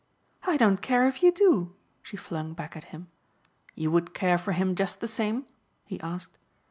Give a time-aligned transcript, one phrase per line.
[0.47, 3.09] "I don't care if you do," she flung back at him.
[3.75, 5.45] "You would care for him just the same?"
[5.85, 6.39] he asked.